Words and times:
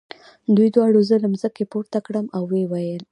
دوی 0.55 0.67
دواړو 0.75 0.99
زه 1.09 1.15
له 1.23 1.27
مځکې 1.33 1.63
پورته 1.71 1.97
کړم 2.05 2.25
او 2.35 2.43
ویې 2.51 2.65
ویل. 2.71 3.03